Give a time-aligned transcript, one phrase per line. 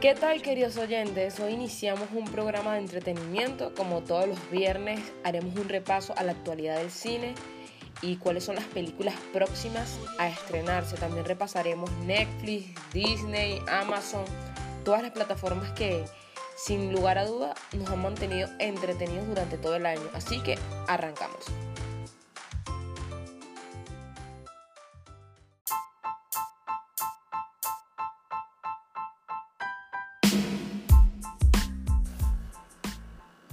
[0.00, 1.38] ¿Qué tal queridos oyentes?
[1.40, 3.74] Hoy iniciamos un programa de entretenimiento.
[3.74, 7.34] Como todos los viernes haremos un repaso a la actualidad del cine
[8.00, 10.96] y cuáles son las películas próximas a estrenarse.
[10.96, 14.24] También repasaremos Netflix, Disney, Amazon,
[14.86, 16.02] todas las plataformas que
[16.56, 20.08] sin lugar a duda nos han mantenido entretenidos durante todo el año.
[20.14, 20.58] Así que
[20.88, 21.44] arrancamos.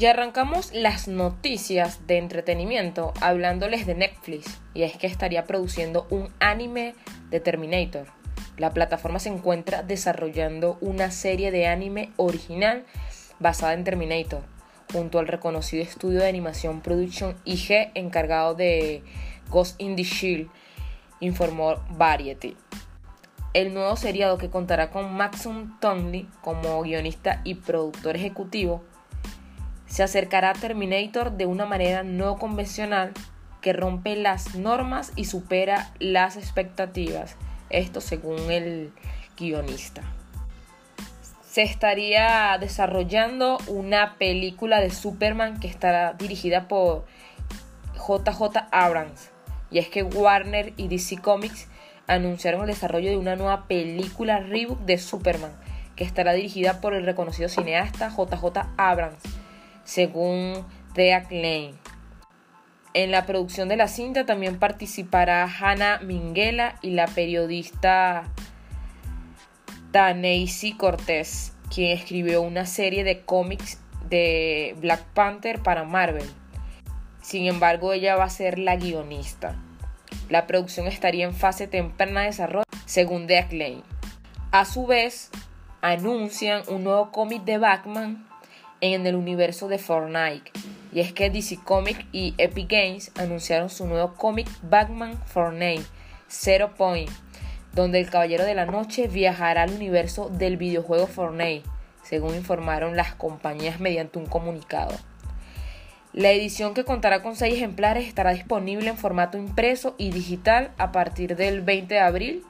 [0.00, 4.58] Y arrancamos las noticias de entretenimiento hablándoles de Netflix.
[4.72, 6.94] Y es que estaría produciendo un anime
[7.28, 8.06] de Terminator.
[8.56, 12.86] La plataforma se encuentra desarrollando una serie de anime original
[13.40, 14.40] basada en Terminator,
[14.90, 19.02] junto al reconocido estudio de animación Production IG encargado de
[19.50, 20.48] Ghost in the Shield,
[21.20, 22.56] informó Variety.
[23.52, 28.82] El nuevo seriado que contará con Maxim Tonley como guionista y productor ejecutivo
[29.90, 33.12] se acercará a Terminator de una manera no convencional
[33.60, 37.34] que rompe las normas y supera las expectativas.
[37.70, 38.92] Esto según el
[39.36, 40.02] guionista.
[41.44, 47.04] Se estaría desarrollando una película de Superman que estará dirigida por
[47.94, 49.30] JJ Abrams.
[49.72, 51.66] Y es que Warner y DC Comics
[52.06, 55.52] anunciaron el desarrollo de una nueva película reboot de Superman
[55.96, 59.39] que estará dirigida por el reconocido cineasta JJ Abrams
[59.90, 61.74] según The Acclaim.
[62.94, 68.30] En la producción de la cinta también participará Hannah Minghella y la periodista
[69.90, 76.28] Taneisi Cortés, quien escribió una serie de cómics de Black Panther para Marvel.
[77.20, 79.56] Sin embargo, ella va a ser la guionista.
[80.28, 83.82] La producción estaría en fase temprana de desarrollo, según Acclaim.
[84.52, 85.30] A su vez,
[85.80, 88.29] anuncian un nuevo cómic de Batman
[88.80, 90.50] en el universo de Fortnite.
[90.92, 95.84] Y es que DC Comics y Epic Games anunciaron su nuevo cómic Batman Fortnite
[96.28, 97.10] Zero Point,
[97.74, 101.68] donde el Caballero de la Noche viajará al universo del videojuego Fortnite,
[102.02, 104.96] según informaron las compañías mediante un comunicado.
[106.12, 110.90] La edición que contará con 6 ejemplares estará disponible en formato impreso y digital a
[110.90, 112.44] partir del 20 de abril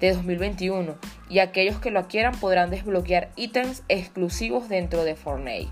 [0.00, 0.96] de 2021
[1.28, 5.70] y aquellos que lo quieran podrán desbloquear ítems exclusivos dentro de Fortnite.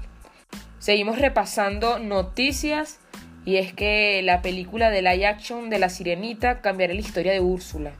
[0.79, 3.01] Seguimos repasando noticias
[3.45, 7.41] y es que la película de live action de la sirenita cambiará la historia de
[7.41, 7.93] Úrsula.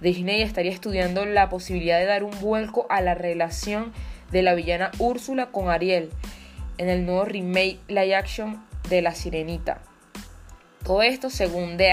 [0.00, 3.92] Disney estaría estudiando la posibilidad de dar un vuelco a la relación
[4.30, 6.10] de la villana Úrsula con Ariel
[6.76, 9.80] en el nuevo remake live action de la sirenita.
[10.84, 11.92] Todo esto según The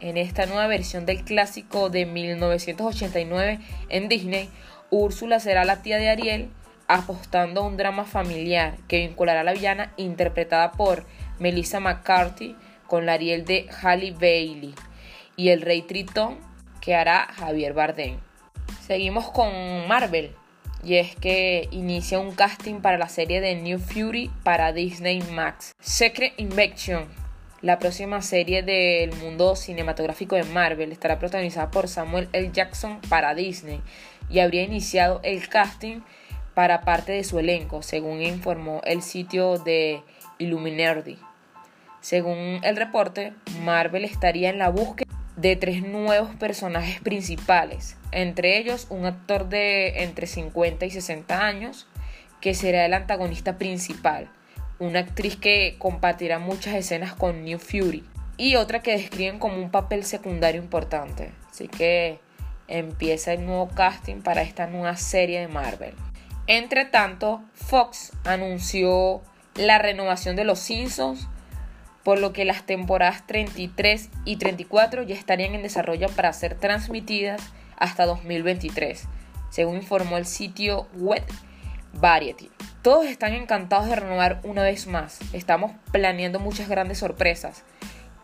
[0.00, 4.48] en esta nueva versión del clásico de 1989 en Disney,
[4.90, 6.50] Úrsula será la tía de Ariel,
[6.88, 11.06] apostando a un drama familiar que vinculará a la villana interpretada por
[11.38, 12.56] Melissa McCarthy
[12.86, 14.74] con la Ariel de Halle Bailey
[15.36, 16.38] y el rey Tritón
[16.80, 18.18] que hará Javier Bardem.
[18.84, 20.32] Seguimos con Marvel
[20.82, 25.72] y es que inicia un casting para la serie de New Fury para Disney Max.
[25.80, 27.19] Secret Invasion
[27.62, 32.50] la próxima serie del mundo cinematográfico de Marvel estará protagonizada por Samuel L.
[32.52, 33.82] Jackson para Disney
[34.30, 36.00] y habría iniciado el casting
[36.54, 40.02] para parte de su elenco, según informó el sitio de
[40.38, 41.18] Illuminati.
[42.00, 48.86] Según el reporte, Marvel estaría en la búsqueda de tres nuevos personajes principales, entre ellos
[48.90, 51.86] un actor de entre 50 y 60 años,
[52.40, 54.30] que será el antagonista principal,
[54.80, 58.02] una actriz que compartirá muchas escenas con New Fury
[58.36, 61.32] y otra que describen como un papel secundario importante.
[61.50, 62.18] Así que
[62.66, 65.94] empieza el nuevo casting para esta nueva serie de Marvel.
[66.46, 69.20] Entre tanto, Fox anunció
[69.54, 71.28] la renovación de Los Simpsons,
[72.02, 77.42] por lo que las temporadas 33 y 34 ya estarían en desarrollo para ser transmitidas
[77.76, 79.04] hasta 2023,
[79.50, 81.24] según informó el sitio web
[81.92, 82.50] Variety.
[82.82, 85.18] Todos están encantados de renovar una vez más.
[85.34, 87.62] Estamos planeando muchas grandes sorpresas.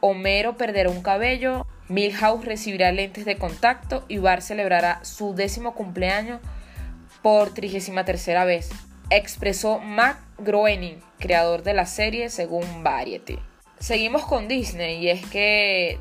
[0.01, 6.41] Homero perderá un cabello, Milhouse recibirá lentes de contacto y Bart celebrará su décimo cumpleaños
[7.21, 8.71] por 33 vez,
[9.11, 13.39] expresó Matt Groening, creador de la serie según Variety.
[13.79, 15.99] Seguimos con Disney y es que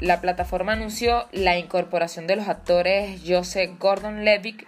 [0.00, 4.64] la plataforma anunció la incorporación de los actores Joseph Gordon-Levitt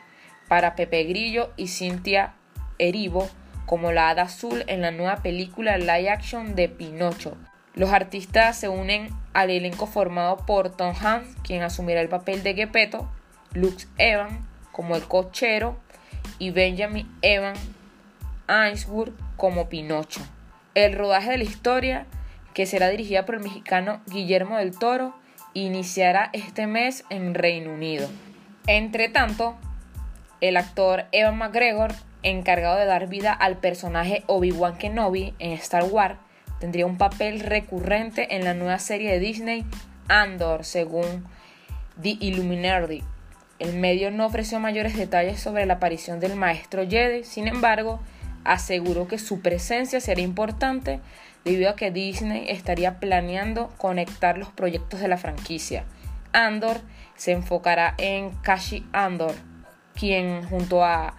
[0.49, 2.35] para Pepe Grillo y Cynthia
[2.81, 3.29] Erivo
[3.67, 7.37] como la hada azul en la nueva película live action de Pinocho.
[7.75, 12.55] Los artistas se unen al elenco formado por Tom Hanks, quien asumirá el papel de
[12.55, 13.09] Gepetto,
[13.55, 15.79] Lux Evan como el cochero,
[16.38, 17.55] y Benjamin Evan
[18.49, 20.21] Ainsworth como Pinocho.
[20.75, 22.06] El rodaje de la historia,
[22.55, 25.15] que será dirigida por el mexicano Guillermo del Toro,
[25.55, 28.09] iniciará este mes en Reino Unido.
[28.67, 29.56] Entre tanto,
[30.41, 36.17] el actor Evan McGregor, encargado de dar vida al personaje Obi-Wan Kenobi en Star Wars,
[36.58, 39.64] tendría un papel recurrente en la nueva serie de Disney
[40.08, 41.25] Andor, según
[42.00, 43.02] The Illuminati.
[43.58, 48.00] El medio no ofreció mayores detalles sobre la aparición del maestro Jedi, sin embargo,
[48.44, 51.00] aseguró que su presencia sería importante
[51.44, 55.84] debido a que Disney estaría planeando conectar los proyectos de la franquicia.
[56.32, 56.81] Andor
[57.17, 59.34] se enfocará en Kashi Andor,
[59.94, 61.14] quien junto a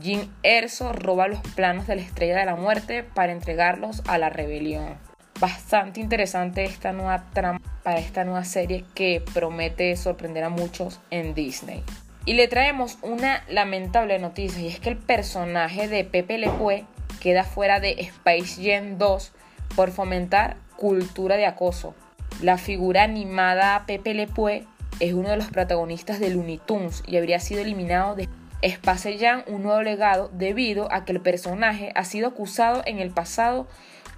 [0.00, 4.28] Jim Erso roba los planos de la Estrella de la Muerte para entregarlos a la
[4.28, 4.96] rebelión.
[5.40, 11.34] Bastante interesante esta nueva trama para esta nueva serie que promete sorprender a muchos en
[11.34, 11.82] Disney.
[12.26, 16.86] Y le traemos una lamentable noticia y es que el personaje de Pepe Le Pew
[17.20, 19.32] queda fuera de Space Jam 2
[19.76, 21.94] por fomentar cultura de acoso.
[22.40, 24.66] La figura animada Pepe Le Pew
[25.00, 28.28] es uno de los protagonistas de Looney Tunes y habría sido eliminado de
[28.64, 33.10] Space Jam un nuevo legado debido a que el personaje ha sido acusado en el
[33.10, 33.66] pasado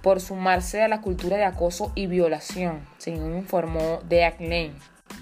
[0.01, 4.71] por sumarse a la cultura de acoso y violación, según informó The Lane.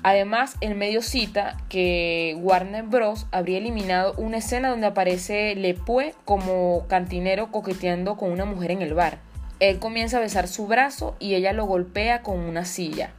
[0.04, 3.26] Además, el medio cita que Warner Bros.
[3.32, 8.94] habría eliminado una escena donde aparece Lepue como cantinero coqueteando con una mujer en el
[8.94, 9.18] bar.
[9.60, 13.12] Él comienza a besar su brazo y ella lo golpea con una silla.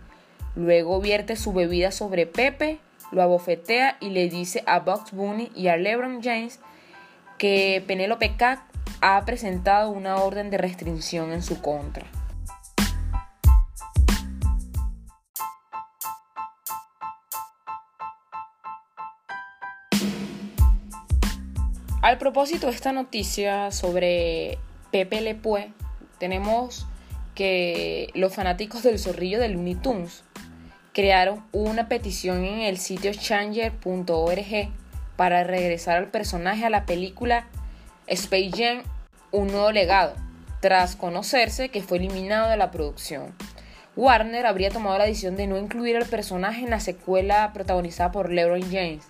[0.55, 2.79] Luego vierte su bebida sobre Pepe,
[3.12, 6.61] lo abofetea y le dice a Bugs Bunny y a LeBron James
[7.38, 8.61] que Penelope Cat
[9.00, 12.06] ha presentado una orden de restricción en su contra.
[22.03, 24.58] Al propósito de esta noticia sobre
[24.93, 25.73] Pepe Le Pew,
[26.19, 26.87] tenemos
[27.35, 30.23] que los fanáticos del zorrillo de Looney Tunes
[30.96, 34.70] crearon una petición en el sitio changer.org
[35.16, 37.46] para regresar al personaje a la película
[38.06, 38.82] Space Jam
[39.31, 40.14] Un nuevo legado,
[40.62, 43.34] tras conocerse que fue eliminado de la producción.
[43.94, 48.32] Warner habría tomado la decisión de no incluir al personaje en la secuela protagonizada por
[48.32, 49.04] LeBron James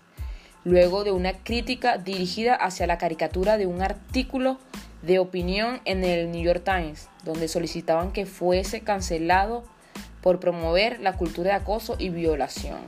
[0.65, 4.59] luego de una crítica dirigida hacia la caricatura de un artículo
[5.03, 9.63] de opinión en el New York Times, donde solicitaban que fuese cancelado
[10.27, 12.81] por promover la cultura de acoso y violación.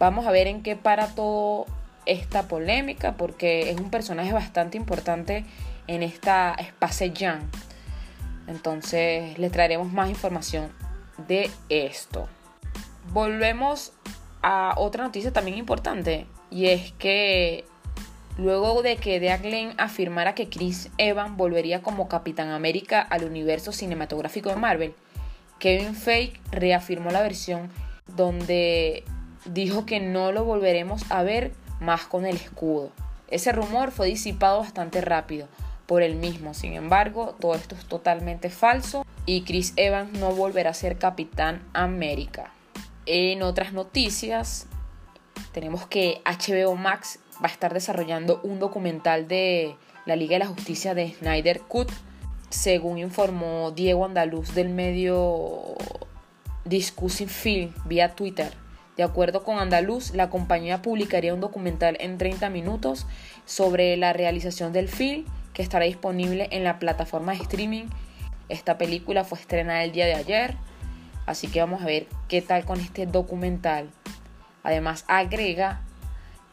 [0.00, 1.66] Vamos a ver en qué para todo
[2.04, 5.44] esta polémica, porque es un personaje bastante importante
[5.86, 7.48] en esta Space Jam.
[8.48, 10.72] Entonces les traeremos más información
[11.28, 12.26] de esto.
[13.12, 13.92] Volvemos
[14.42, 17.64] a otra noticia también importante y es que
[18.36, 23.70] luego de que Dean Glenn afirmara que Chris Evans volvería como Capitán América al universo
[23.70, 24.94] cinematográfico de Marvel,
[25.60, 27.70] Kevin Feige reafirmó la versión
[28.16, 29.04] donde
[29.44, 32.90] dijo que no lo volveremos a ver más con el escudo.
[33.28, 35.46] Ese rumor fue disipado bastante rápido
[35.86, 36.54] por él mismo.
[36.54, 41.62] Sin embargo, todo esto es totalmente falso y Chris Evans no volverá a ser Capitán
[41.72, 42.52] América.
[43.06, 44.66] En otras noticias,
[45.52, 49.76] tenemos que HBO Max va a estar desarrollando un documental de
[50.06, 51.90] la Liga de la Justicia de Snyder Cut,
[52.50, 55.76] según informó Diego Andaluz del medio
[56.64, 58.52] Discussing Film vía Twitter.
[58.96, 63.06] De acuerdo con Andaluz, la compañía publicaría un documental en 30 minutos
[63.46, 67.84] sobre la realización del film que estará disponible en la plataforma de streaming.
[68.48, 70.56] Esta película fue estrenada el día de ayer,
[71.26, 73.88] así que vamos a ver qué tal con este documental.
[74.64, 75.82] Además agrega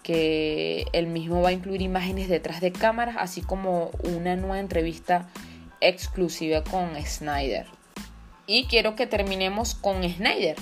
[0.04, 5.28] que el mismo va a incluir imágenes detrás de cámaras, así como una nueva entrevista
[5.82, 7.68] exclusiva con Snyder.
[8.46, 10.56] Y quiero que terminemos con Snyder.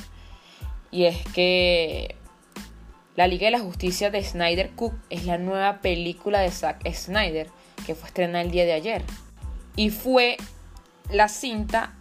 [0.92, 2.16] Y es que
[3.16, 7.48] La Liga de la Justicia de Snyder Cook es la nueva película de Zack Snyder
[7.86, 9.04] que fue estrenada el día de ayer.
[9.76, 10.38] Y fue
[11.10, 11.94] la cinta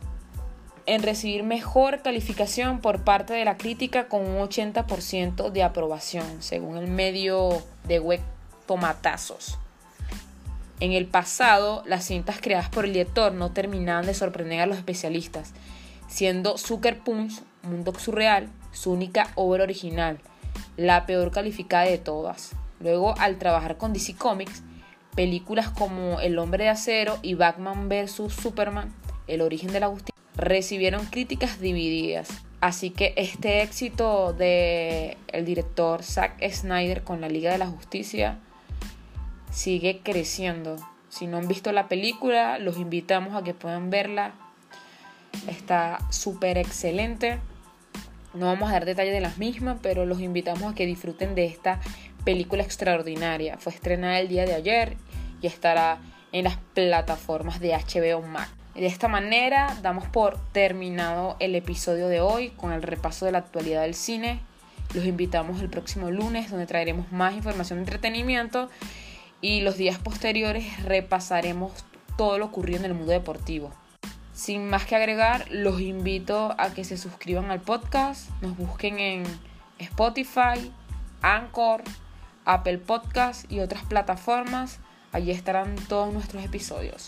[0.87, 6.76] en recibir mejor calificación por parte de la crítica con un 80% de aprobación, según
[6.76, 8.21] el medio de web
[8.66, 9.59] Tomatazos.
[10.81, 14.76] En el pasado, las cintas creadas por el director no terminaban de sorprender a los
[14.76, 15.52] especialistas,
[16.09, 20.19] siendo Sucker Punch, Mundo Surreal, su única obra original,
[20.76, 22.52] la peor calificada de todas.
[22.81, 24.62] Luego, al trabajar con DC Comics,
[25.14, 28.33] películas como El Hombre de Acero y Batman vs.
[28.33, 28.93] Superman,
[29.28, 32.28] El Origen de la Justicia, recibieron críticas divididas.
[32.61, 38.40] Así que este éxito de el director Zack Snyder con la Liga de la Justicia
[39.54, 40.76] sigue creciendo.
[41.08, 44.32] Si no han visto la película, los invitamos a que puedan verla.
[45.49, 47.38] Está súper excelente.
[48.34, 51.46] No vamos a dar detalles de las mismas, pero los invitamos a que disfruten de
[51.46, 51.80] esta
[52.25, 53.56] película extraordinaria.
[53.58, 54.96] Fue estrenada el día de ayer
[55.40, 55.99] y estará
[56.32, 58.50] en las plataformas de HBO Max.
[58.75, 63.38] De esta manera damos por terminado el episodio de hoy con el repaso de la
[63.38, 64.40] actualidad del cine.
[64.94, 68.68] Los invitamos el próximo lunes donde traeremos más información de entretenimiento
[69.44, 71.84] y los días posteriores repasaremos
[72.16, 73.70] todo lo ocurrido en el mundo deportivo.
[74.32, 79.24] Sin más que agregar, los invito a que se suscriban al podcast, nos busquen en
[79.78, 80.72] Spotify,
[81.20, 81.82] Anchor,
[82.46, 84.78] Apple Podcast y otras plataformas.
[85.12, 87.04] Allí estarán todos nuestros episodios.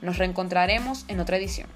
[0.00, 1.68] Nos reencontraremos en otra edición.